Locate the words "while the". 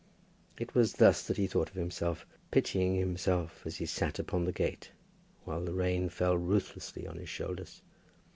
5.45-5.75